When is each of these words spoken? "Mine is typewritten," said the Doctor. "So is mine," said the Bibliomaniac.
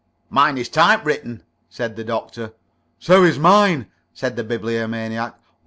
"Mine 0.31 0.57
is 0.57 0.67
typewritten," 0.67 1.43
said 1.69 1.95
the 1.95 2.03
Doctor. 2.03 2.53
"So 2.97 3.23
is 3.23 3.37
mine," 3.37 3.85
said 4.15 4.35
the 4.35 4.43
Bibliomaniac. 4.43 5.35